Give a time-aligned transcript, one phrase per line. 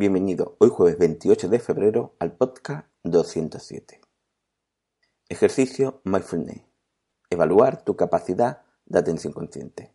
[0.00, 4.00] Bienvenido hoy jueves 28 de febrero al podcast 207.
[5.28, 6.62] Ejercicio Mindfulness.
[7.30, 9.92] Evaluar tu capacidad de atención consciente.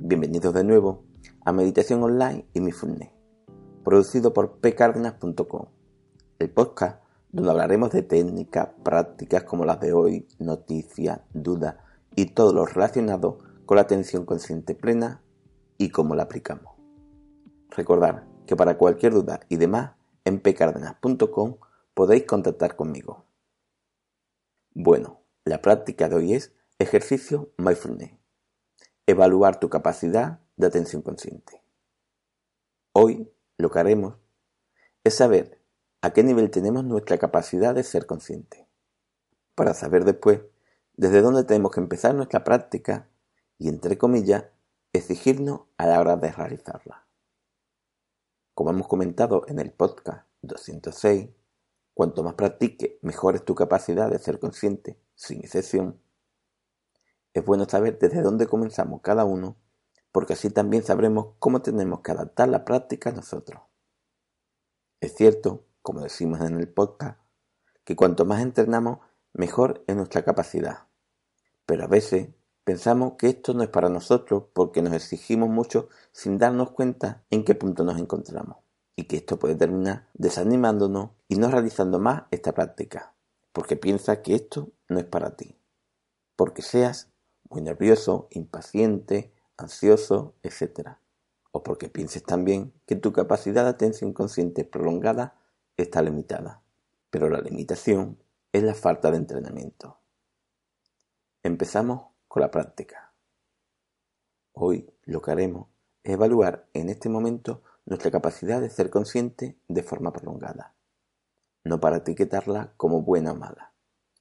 [0.00, 1.04] Bienvenidos de nuevo
[1.44, 3.10] a Meditación Online y Mindfulness,
[3.84, 5.66] producido por pcardenas.com,
[6.38, 11.83] el podcast donde hablaremos de técnicas, prácticas como las de hoy, noticias, dudas
[12.16, 15.22] y todo lo relacionado con la atención consciente plena
[15.78, 16.74] y cómo la aplicamos.
[17.70, 19.92] Recordad que para cualquier duda y demás
[20.24, 21.56] en pcardenas.com
[21.94, 23.24] podéis contactar conmigo.
[24.74, 28.12] Bueno, la práctica de hoy es ejercicio mindfulness.
[29.06, 31.62] Evaluar tu capacidad de atención consciente.
[32.92, 34.16] Hoy lo que haremos
[35.04, 35.60] es saber
[36.00, 38.68] a qué nivel tenemos nuestra capacidad de ser consciente,
[39.54, 40.40] para saber después
[40.96, 43.08] desde dónde tenemos que empezar nuestra práctica
[43.58, 44.44] y, entre comillas,
[44.92, 47.06] exigirnos a la hora de realizarla.
[48.54, 51.30] Como hemos comentado en el podcast 206,
[51.94, 56.00] cuanto más practique, mejor es tu capacidad de ser consciente, sin excepción.
[57.32, 59.56] Es bueno saber desde dónde comenzamos cada uno,
[60.12, 63.60] porque así también sabremos cómo tenemos que adaptar la práctica a nosotros.
[65.00, 67.18] Es cierto, como decimos en el podcast,
[67.84, 69.00] que cuanto más entrenamos,
[69.34, 70.86] mejor es nuestra capacidad.
[71.66, 72.28] Pero a veces
[72.64, 77.44] pensamos que esto no es para nosotros porque nos exigimos mucho sin darnos cuenta en
[77.44, 78.56] qué punto nos encontramos
[78.96, 83.14] y que esto puede terminar desanimándonos y no realizando más esta práctica
[83.54, 85.56] porque piensas que esto no es para ti.
[86.34, 87.08] Porque seas
[87.48, 90.96] muy nervioso, impaciente, ansioso, etc.
[91.52, 95.38] O porque pienses también que tu capacidad de atención consciente prolongada
[95.76, 96.62] está limitada.
[97.10, 98.18] Pero la limitación
[98.54, 99.98] es la falta de entrenamiento.
[101.42, 103.12] Empezamos con la práctica.
[104.52, 105.66] Hoy lo que haremos
[106.04, 110.72] es evaluar en este momento nuestra capacidad de ser consciente de forma prolongada,
[111.64, 113.72] no para etiquetarla como buena o mala,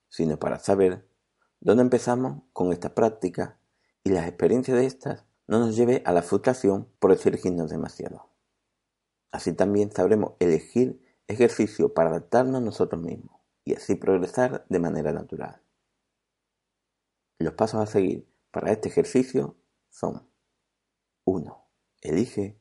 [0.10, 1.08] sino para saber
[1.60, 3.60] dónde empezamos con esta práctica
[4.04, 8.32] y las experiencias de estas no nos lleve a la frustración por exigirnos demasiado.
[9.32, 15.62] Así también sabremos elegir ejercicio para adaptarnos nosotros mismos y así progresar de manera natural.
[17.40, 19.56] Los pasos a seguir para este ejercicio
[19.90, 20.28] son
[21.25, 21.68] 1.
[22.02, 22.57] Elige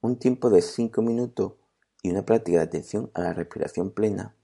[0.00, 1.54] un tiempo de 5 minutos
[2.02, 4.36] y una práctica de atención a la respiración plena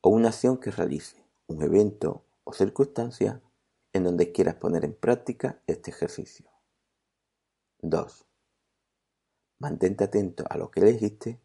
[0.00, 3.42] o una acción que realice, un evento o circunstancia
[3.92, 6.50] en donde quieras poner en práctica este ejercicio.
[7.80, 8.26] 2.
[9.58, 11.40] Mantente atento a lo que elegiste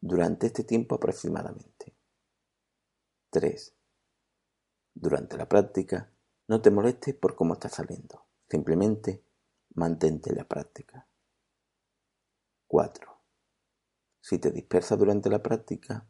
[0.00, 1.93] durante este tiempo aproximadamente.
[3.34, 3.74] 3.
[4.94, 6.08] Durante la práctica,
[6.46, 8.28] no te molestes por cómo está saliendo.
[8.48, 9.24] Simplemente
[9.74, 11.08] mantente la práctica.
[12.68, 13.20] 4.
[14.20, 16.06] Si te dispersas durante la práctica,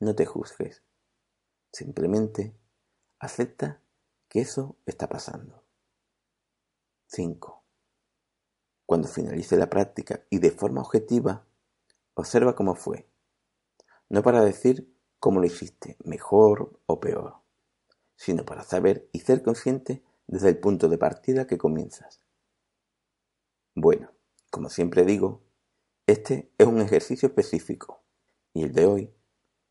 [0.00, 0.84] no te juzgues.
[1.72, 2.54] Simplemente
[3.20, 3.82] acepta
[4.28, 5.64] que eso está pasando.
[7.06, 7.64] 5.
[8.84, 11.46] Cuando finalice la práctica y de forma objetiva,
[12.12, 13.10] observa cómo fue.
[14.10, 17.40] No para decir cómo lo hiciste, mejor o peor
[18.20, 22.20] sino para saber y ser consciente desde el punto de partida que comienzas.
[23.74, 24.10] Bueno,
[24.50, 25.40] como siempre digo,
[26.06, 28.02] este es un ejercicio específico
[28.52, 29.14] y el de hoy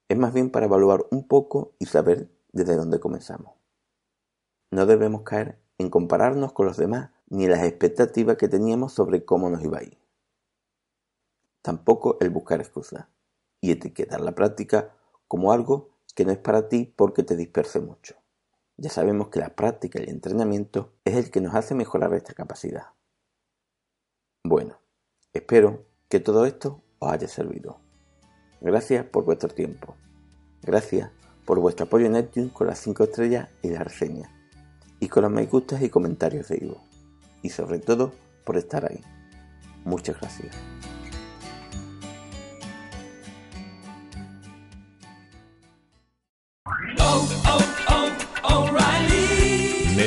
[0.08, 3.54] es más bien para evaluar un poco y saber desde dónde comenzamos.
[4.72, 9.52] No debemos caer en compararnos con los demás ni las expectativas que teníamos sobre cómo
[9.52, 10.00] nos iba a ir.
[11.62, 13.06] Tampoco el buscar excusas
[13.62, 14.96] y etiquetar la práctica
[15.30, 18.16] como algo que no es para ti porque te disperse mucho.
[18.76, 22.34] Ya sabemos que la práctica y el entrenamiento es el que nos hace mejorar esta
[22.34, 22.88] capacidad.
[24.44, 24.80] Bueno,
[25.32, 27.80] espero que todo esto os haya servido.
[28.60, 29.96] Gracias por vuestro tiempo.
[30.64, 31.12] Gracias
[31.46, 34.30] por vuestro apoyo en iTunes con las 5 estrellas y la reseña.
[35.00, 36.82] Y con los me gustas y comentarios de Ivo.
[37.44, 38.14] Y sobre todo
[38.46, 39.02] por estar ahí.
[39.86, 40.56] Muchas gracias.